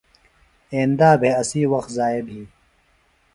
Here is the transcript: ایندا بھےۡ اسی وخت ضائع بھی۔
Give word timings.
ایندا 0.75 1.09
بھےۡ 1.19 1.37
اسی 1.41 1.61
وخت 1.73 1.89
ضائع 1.97 2.21
بھی۔ 2.27 2.41